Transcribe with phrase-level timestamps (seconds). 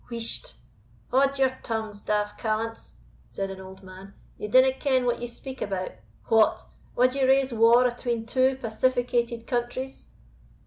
[0.09, 0.55] "Whisht!
[1.11, 2.93] haud your tongues, daft callants,"
[3.29, 5.91] said an old man, "ye dinna ken what ye speak about.
[6.25, 6.63] What!
[6.95, 10.07] wad ye raise war atween two pacificated countries?"